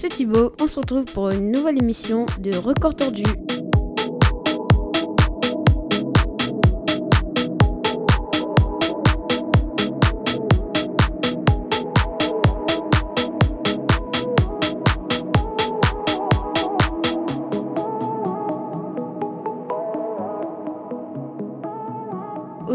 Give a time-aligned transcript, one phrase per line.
[0.00, 0.52] c'est Thibaut.
[0.62, 3.22] On se retrouve pour une nouvelle émission de Record Tordu.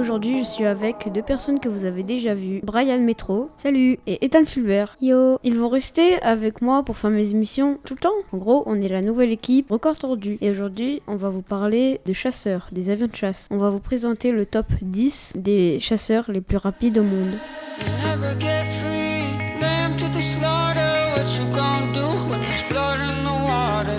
[0.06, 2.60] Aujourd'hui, je suis avec deux personnes que vous avez déjà vues.
[2.62, 4.96] Brian Metro, Salut et Ethan Fulbert.
[5.02, 8.14] Yo Ils vont rester avec moi pour faire mes émissions tout le temps.
[8.32, 10.38] En gros, on est la nouvelle équipe Record Tordu.
[10.42, 13.48] Et aujourd'hui, on va vous parler de chasseurs, des avions de chasse.
[13.50, 17.34] On va vous présenter le top 10 des chasseurs les plus rapides au monde.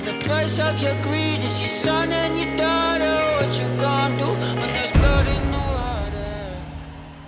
[0.06, 3.16] The price of your greed is your son and your daughter.
[3.40, 4.28] What you gonna do
[4.60, 4.95] when there's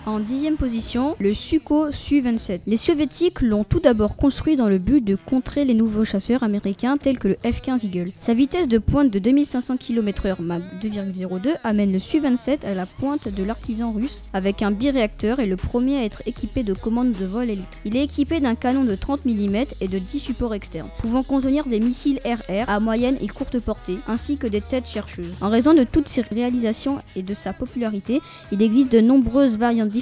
[0.09, 2.61] En dixième position, le Sukhoi Su-27.
[2.67, 6.97] Les soviétiques l'ont tout d'abord construit dans le but de contrer les nouveaux chasseurs américains
[6.97, 8.11] tels que le F-15 Eagle.
[8.19, 13.29] Sa vitesse de pointe de 2500 km/h Mach 2,02 amène le Su-27 à la pointe
[13.29, 17.27] de l'artisan russe avec un biréacteur et le premier à être équipé de commandes de
[17.27, 17.69] vol élite.
[17.85, 21.67] Il est équipé d'un canon de 30 mm et de 10 supports externes, pouvant contenir
[21.67, 25.35] des missiles RR à moyenne et courte portée, ainsi que des têtes chercheuses.
[25.43, 29.98] En raison de toutes ces réalisations et de sa popularité, il existe de nombreuses variantes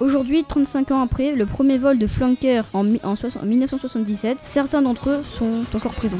[0.00, 5.64] Aujourd'hui, 35 ans après le premier vol de flanker en 1977, certains d'entre eux sont
[5.74, 6.18] encore présents.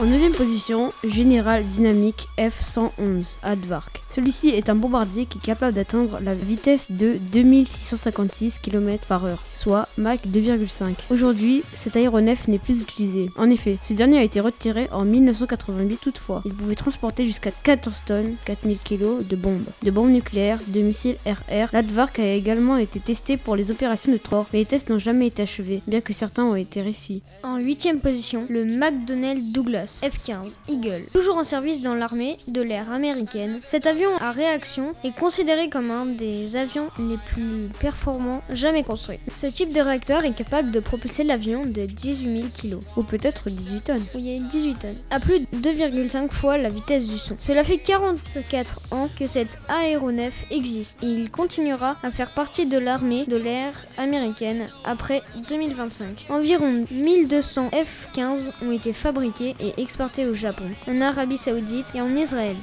[0.00, 4.02] En neuvième position, Général Dynamique F-111 Advark.
[4.10, 9.44] Celui-ci est un bombardier qui est capable d'atteindre la vitesse de 2656 km par heure,
[9.54, 10.94] soit Mach 2,5.
[11.10, 13.30] Aujourd'hui, cet aéronef n'est plus utilisé.
[13.36, 16.42] En effet, ce dernier a été retiré en 1988 toutefois.
[16.44, 21.16] Il pouvait transporter jusqu'à 14 tonnes, 4000 kg de bombes, de bombes nucléaires, de missiles
[21.24, 21.68] RR.
[21.72, 25.28] L'Advark a également été testé pour les opérations de transport, mais les tests n'ont jamais
[25.28, 27.22] été achevés, bien que certains ont été réussis.
[27.44, 31.04] En huitième position, le McDonnell Douglas F-15 Eagle.
[31.12, 35.90] Toujours en service dans l'armée de l'air américaine, cet avion à réaction est considéré comme
[35.90, 39.18] un des avions les plus performants jamais construits.
[39.28, 42.84] Ce type de réacteur est capable de propulser l'avion de 18 000 kg.
[42.96, 44.04] Ou peut-être 18 tonnes.
[44.14, 47.34] a 18 tonnes, à plus de 2,5 fois la vitesse du son.
[47.38, 52.78] Cela fait 44 ans que cet aéronef existe et il continuera à faire partie de
[52.78, 56.26] l'armée de l'air américaine après 2025.
[56.30, 62.14] Environ 1200 F-15 ont été fabriqués et exportés au Japon, en Arabie Saoudite et en
[62.14, 62.56] Israël.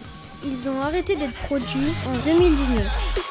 [0.46, 3.22] Ils ont arrêté d'être produits en 2019.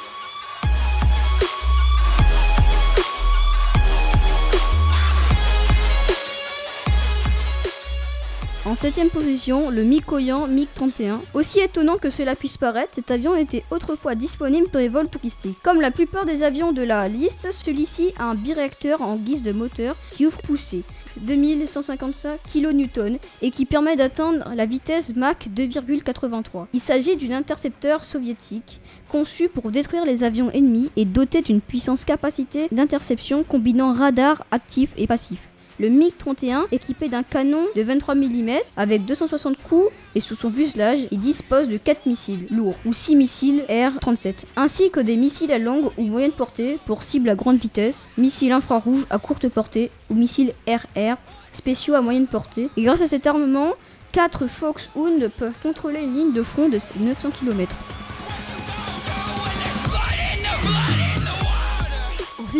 [8.71, 11.19] En septième position, le Mikoyan MiG-31.
[11.35, 15.59] Aussi étonnant que cela puisse paraître, cet avion était autrefois disponible pour les vols touristiques.
[15.65, 19.51] Comme la plupart des avions de la liste, celui-ci a un biréacteur en guise de
[19.51, 20.85] moteur qui ouvre poussée,
[21.19, 26.67] 2155 kN et qui permet d'atteindre la vitesse Mach 2,83.
[26.73, 32.05] Il s'agit d'un intercepteur soviétique conçu pour détruire les avions ennemis et doté d'une puissance
[32.05, 35.51] capacité d'interception combinant radar actif et passif.
[35.81, 40.99] Le MiG-31, équipé d'un canon de 23 mm avec 260 coups et sous son fuselage,
[41.11, 45.59] il dispose de 4 missiles lourds ou 6 missiles R-37, ainsi que des missiles à
[45.59, 50.15] longue ou moyenne portée pour cible à grande vitesse, missiles infrarouges à courte portée ou
[50.15, 51.17] missiles RR
[51.53, 52.69] spéciaux à moyenne portée.
[52.77, 53.71] Et grâce à cet armement,
[54.13, 57.75] 4 Foxhound peuvent contrôler une ligne de front de 900 km.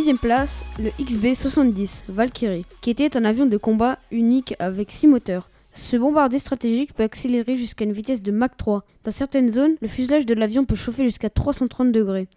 [0.01, 5.51] Sixième place, le XB-70 Valkyrie, qui était un avion de combat unique avec 6 moteurs.
[5.75, 8.83] Ce bombardier stratégique peut accélérer jusqu'à une vitesse de Mach 3.
[9.05, 12.29] Dans certaines zones, le fuselage de l'avion peut chauffer jusqu'à 330 degrés.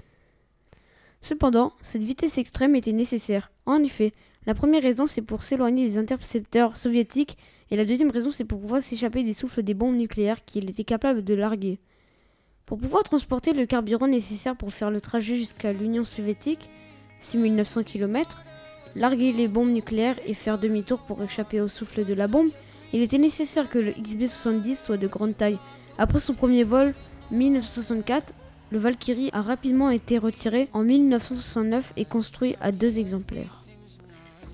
[1.21, 3.49] Cependant, cette vitesse extrême était nécessaire.
[3.65, 4.11] En effet,
[4.45, 7.37] la première raison c'est pour s'éloigner des intercepteurs soviétiques
[7.71, 10.83] et la deuxième raison c'est pour pouvoir s'échapper des souffles des bombes nucléaires qu'il était
[10.83, 11.79] capable de larguer.
[12.65, 16.69] Pour pouvoir transporter le carburant nécessaire pour faire le trajet jusqu'à l'Union soviétique,
[17.23, 18.43] 6900 km,
[18.95, 22.49] larguer les bombes nucléaires et faire demi-tour pour échapper au souffle de la bombe,
[22.93, 25.57] il était nécessaire que le XB-70 soit de grande taille.
[25.97, 26.93] Après son premier vol,
[27.31, 28.33] 1964,
[28.71, 33.63] le Valkyrie a rapidement été retiré en 1969 et construit à deux exemplaires.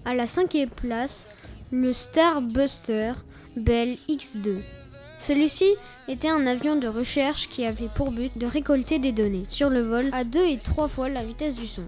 [0.05, 1.27] À la cinquième place,
[1.71, 3.13] le Starbuster
[3.55, 4.57] Bell X2.
[5.19, 5.69] Celui-ci
[6.07, 9.81] était un avion de recherche qui avait pour but de récolter des données sur le
[9.81, 11.87] vol à deux et trois fois la vitesse du son.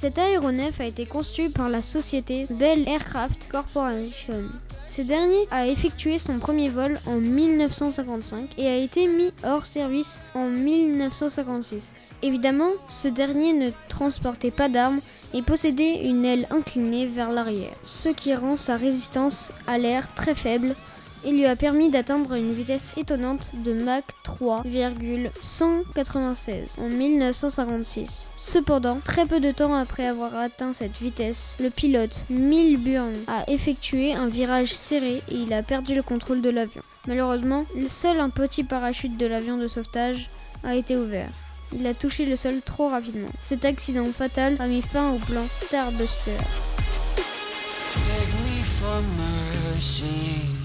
[0.00, 4.44] Cet aéronef a été conçu par la société Bell Aircraft Corporation.
[4.86, 10.20] Ce dernier a effectué son premier vol en 1955 et a été mis hors service
[10.36, 11.94] en 1956.
[12.22, 15.00] Évidemment, ce dernier ne transportait pas d'armes
[15.34, 20.36] et possédait une aile inclinée vers l'arrière, ce qui rend sa résistance à l'air très
[20.36, 20.76] faible
[21.24, 28.30] et lui a permis d'atteindre une vitesse étonnante de Mach 3,196 en 1956.
[28.36, 34.14] Cependant, très peu de temps après avoir atteint cette vitesse, le pilote Milburn a effectué
[34.14, 36.82] un virage serré et il a perdu le contrôle de l'avion.
[37.06, 40.28] Malheureusement, seul un petit parachute de l'avion de sauvetage
[40.64, 41.30] a été ouvert.
[41.72, 43.28] Il a touché le sol trop rapidement.
[43.40, 46.32] Cet accident fatal a mis fin au plan Starbuster.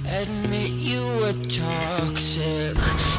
[0.06, 2.76] Admit you were toxic.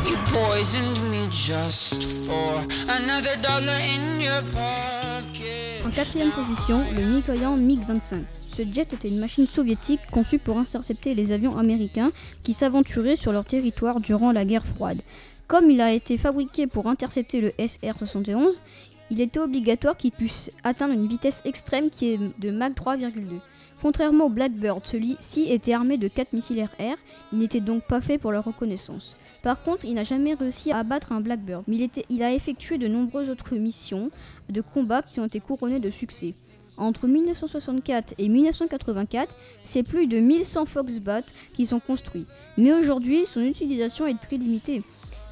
[0.06, 5.84] You poisoned me just for another dollar in your pocket.
[5.86, 8.24] En quatrième position, le Mikoyan MiG-25.
[8.54, 12.10] Ce jet était une machine soviétique conçue pour intercepter les avions américains
[12.42, 15.00] qui s'aventuraient sur leur territoire durant la guerre froide.
[15.46, 18.60] Comme il a été fabriqué pour intercepter le SR-71,
[19.10, 23.40] il était obligatoire qu'il puisse atteindre une vitesse extrême qui est de Mach 3,2.
[23.84, 26.96] Contrairement au Blackbird, celui-ci était armé de 4 missiles RR,
[27.34, 29.14] il n'était donc pas fait pour leur reconnaissance.
[29.42, 32.88] Par contre, il n'a jamais réussi à abattre un Blackbird, mais il, a effectué de
[32.88, 34.10] nombreuses autres missions
[34.48, 36.32] de combat qui ont été couronnées de succès.
[36.78, 39.34] Entre 1964 et 1984,
[39.66, 42.24] c'est plus de 1100 Foxbat qui sont construits.
[42.56, 44.82] Mais aujourd'hui, son utilisation est très limitée.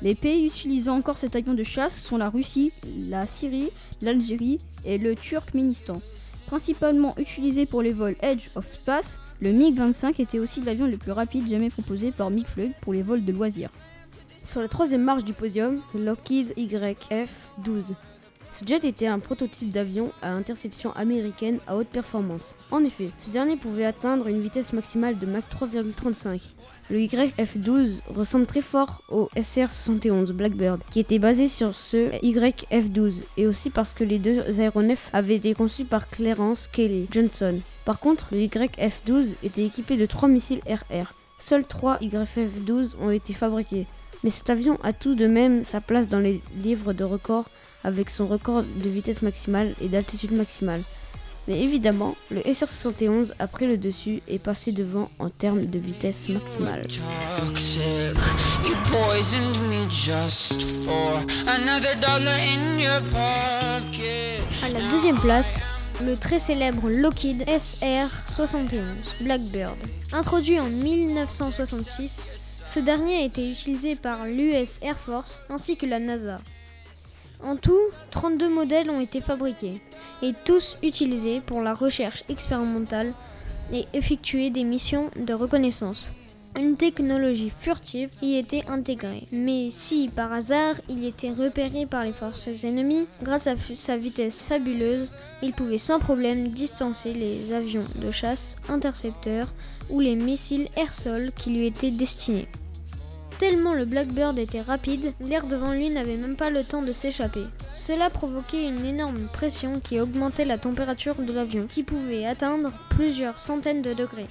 [0.03, 2.71] Les pays utilisant encore cet avion de chasse sont la Russie,
[3.09, 3.71] la Syrie,
[4.03, 6.03] l'Algérie et le Turkménistan.
[6.53, 11.13] Principalement utilisé pour les vols Edge of Space, le MiG-25 était aussi l'avion le plus
[11.13, 13.71] rapide jamais proposé par MiG-Flug pour les vols de loisirs.
[14.45, 17.95] Sur la troisième marche du podium, Lockheed YF-12.
[18.53, 22.55] Ce jet était un prototype d'avion à interception américaine à haute performance.
[22.71, 26.39] En effet, ce dernier pouvait atteindre une vitesse maximale de Mach 3,35.
[26.91, 33.47] Le YF-12 ressemble très fort au SR-71 Blackbird, qui était basé sur ce YF-12, et
[33.47, 37.61] aussi parce que les deux aéronefs avaient été conçus par Clarence Kelly Johnson.
[37.85, 41.15] Par contre, le YF-12 était équipé de trois missiles RR.
[41.39, 43.87] Seuls trois YF-12 ont été fabriqués.
[44.25, 47.49] Mais cet avion a tout de même sa place dans les livres de records
[47.85, 50.83] avec son record de vitesse maximale et d'altitude maximale.
[51.49, 56.29] Mais évidemment, le SR-71 a pris le dessus et passé devant en termes de vitesse
[56.29, 56.87] maximale.
[64.63, 65.61] À la deuxième place,
[66.05, 68.81] le très célèbre Lockheed SR-71
[69.21, 69.77] Blackbird.
[70.13, 72.23] Introduit en 1966,
[72.67, 76.41] ce dernier a été utilisé par l'US Air Force ainsi que la NASA.
[77.45, 77.81] En tout,
[78.11, 79.81] 32 modèles ont été fabriqués
[80.23, 83.13] et tous utilisés pour la recherche expérimentale
[83.73, 86.09] et effectuer des missions de reconnaissance.
[86.55, 92.13] Une technologie furtive y était intégrée, mais si par hasard il était repéré par les
[92.13, 95.13] forces ennemies, grâce à sa vitesse fabuleuse,
[95.43, 99.49] il pouvait sans problème distancer les avions de chasse intercepteurs
[99.89, 102.49] ou les missiles air-sol qui lui étaient destinés.
[103.43, 107.43] Tellement le Blackbird était rapide, l'air devant lui n'avait même pas le temps de s'échapper.
[107.75, 113.41] Cela provoquait une énorme pression qui augmentait la température de l'avion, qui pouvait atteindre plusieurs
[113.41, 114.29] centaines de degrés.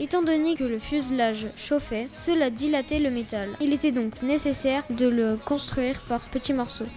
[0.00, 3.50] Étant donné que le fuselage chauffait, cela dilatait le métal.
[3.60, 6.88] Il était donc nécessaire de le construire par petits morceaux.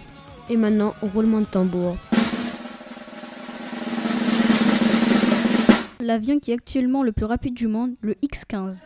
[0.48, 1.98] Et maintenant, au roulement de tambour.
[6.00, 8.76] L'avion qui est actuellement le plus rapide du monde, le X-15.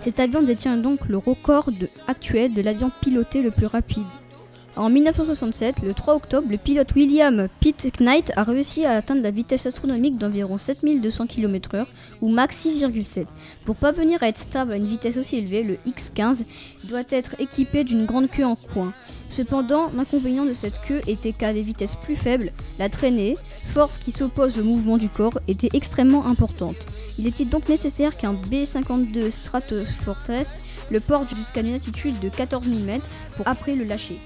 [0.00, 1.70] Cet avion détient donc le record
[2.06, 4.04] actuel de l'avion piloté le plus rapide.
[4.76, 9.32] En 1967, le 3 octobre, le pilote William Pitt Knight a réussi à atteindre la
[9.32, 11.84] vitesse astronomique d'environ 7200 km/h
[12.20, 13.26] ou Mach 6,7.
[13.64, 16.44] Pour parvenir à être stable à une vitesse aussi élevée, le X-15
[16.84, 18.92] doit être équipé d'une grande queue en coin.
[19.30, 23.36] Cependant, l'inconvénient de cette queue était qu'à des vitesses plus faibles, la traînée,
[23.72, 26.76] force qui s'oppose au mouvement du corps, était extrêmement importante.
[27.18, 30.58] Il était donc nécessaire qu'un B-52 Stratofortress
[30.90, 34.18] le porte jusqu'à une altitude de 14 000 mètres pour après le lâcher.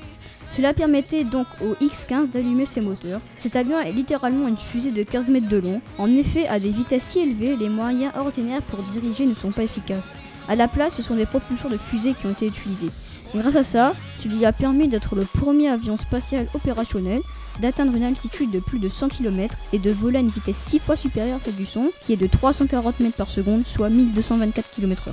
[0.57, 3.21] Cela permettait donc au X-15 d'allumer ses moteurs.
[3.39, 5.81] Cet avion est littéralement une fusée de 15 mètres de long.
[5.99, 9.65] En effet, à des vitesses si élevées, les moyens ordinaires pour diriger ne sont pas
[9.65, 10.15] efficaces.
[10.49, 12.91] À la place, ce sont des propulseurs de fusée qui ont été utilisés.
[13.35, 13.95] Grâce à ça,
[14.25, 17.21] ce lui a permis d'être le premier avion spatial opérationnel,
[17.61, 20.79] d'atteindre une altitude de plus de 100 km et de voler à une vitesse 6
[20.79, 24.71] fois supérieure à celle du son, qui est de 340 mètres par seconde, soit 1224
[24.71, 25.13] km/h.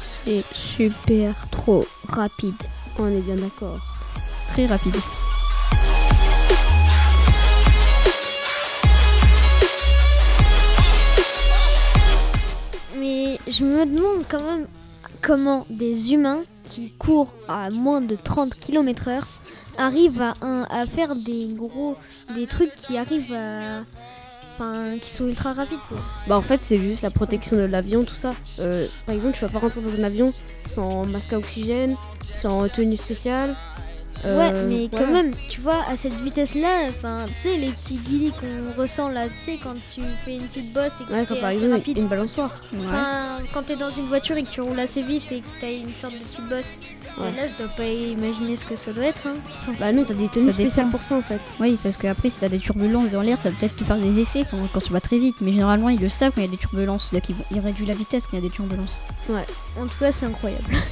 [0.00, 2.54] C'est super trop rapide.
[2.98, 3.78] On est bien d'accord.
[4.48, 4.94] Très rapide.
[12.98, 14.66] Mais je me demande quand même
[15.22, 19.20] comment des humains qui court à moins de 30 km/h
[19.78, 21.96] arrive à, un- à faire des gros
[22.34, 23.82] des trucs qui arrivent à
[24.54, 25.98] enfin qui sont ultra rapides quoi.
[26.26, 28.32] Bah en fait c'est juste la protection de l'avion, tout ça.
[28.58, 30.32] Euh, par exemple tu vas pas rentrer dans un avion
[30.66, 31.94] sans masque à oxygène,
[32.34, 33.54] sans tenue spéciale.
[34.24, 37.98] Euh, ouais, mais quand même, tu vois, à cette vitesse-là, enfin, tu sais, les petits
[37.98, 41.24] guilis qu'on ressent là, tu sais, quand tu fais une petite bosse et que Ouais,
[41.28, 41.98] quand t'es par assez exemple rapide.
[41.98, 42.60] une balançoire.
[42.80, 45.70] Enfin, quand t'es dans une voiture et que tu roules assez vite et que t'as
[45.72, 46.78] une sorte de petite bosse.
[47.18, 47.24] Ouais.
[47.36, 49.26] Là, je dois pas imaginer ce que ça doit être.
[49.26, 49.36] Hein.
[49.80, 50.98] Bah non, t'as des tenues Ça spéciales dépend.
[50.98, 51.40] pour ça en fait.
[51.60, 54.20] Oui, parce qu'après, si t'as des turbulences dans l'air, ça va peut-être te faire des
[54.20, 55.36] effets quand, quand tu vas très vite.
[55.40, 57.12] Mais généralement, ils le savent quand il y a des turbulences.
[57.12, 58.90] Donc, ils, vont- ils réduisent la vitesse quand il y a des turbulences.
[59.30, 60.64] En tout cas, c'est incroyable.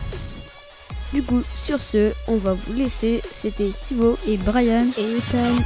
[1.13, 3.23] Du coup, sur ce, on va vous laisser.
[3.33, 4.19] C'était Thibaut.
[4.27, 4.87] Et Brian.
[4.99, 5.63] Et Ethan.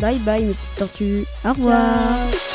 [0.00, 1.24] Bye bye mes petites tortues.
[1.44, 2.30] Au revoir.
[2.30, 2.47] Ciao.